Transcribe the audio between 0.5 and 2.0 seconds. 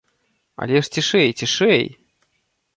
Але ж цішэй, цішэй!